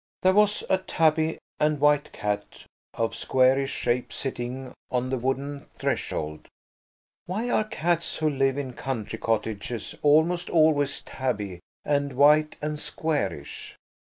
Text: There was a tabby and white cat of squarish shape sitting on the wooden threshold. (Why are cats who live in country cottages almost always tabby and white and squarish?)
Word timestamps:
There 0.23 0.33
was 0.33 0.63
a 0.67 0.79
tabby 0.79 1.37
and 1.59 1.79
white 1.79 2.11
cat 2.11 2.65
of 2.95 3.15
squarish 3.15 3.69
shape 3.69 4.11
sitting 4.11 4.73
on 4.89 5.11
the 5.11 5.17
wooden 5.19 5.65
threshold. 5.77 6.47
(Why 7.27 7.51
are 7.51 7.65
cats 7.65 8.17
who 8.17 8.27
live 8.27 8.57
in 8.57 8.73
country 8.73 9.19
cottages 9.19 9.93
almost 10.01 10.49
always 10.49 11.03
tabby 11.03 11.59
and 11.85 12.13
white 12.13 12.55
and 12.63 12.79
squarish?) 12.79 13.75